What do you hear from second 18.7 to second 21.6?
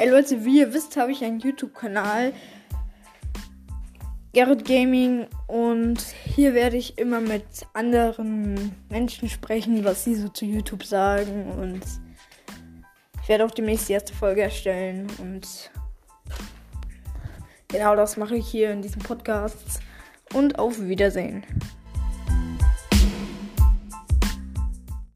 in diesem Podcast und auf Wiedersehen.